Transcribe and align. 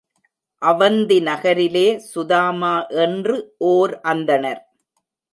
அவந்தி 0.61 1.17
நகரிலே 1.19 1.85
சுதாமா 2.11 2.71
என்று 3.03 3.35
ஓர் 3.57 3.93
அந்தணர். 4.03 4.61